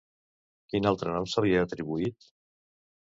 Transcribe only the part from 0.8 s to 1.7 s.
altre nom se li ha